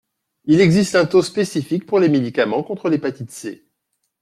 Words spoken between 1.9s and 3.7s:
les médicaments contre l’hépatite C.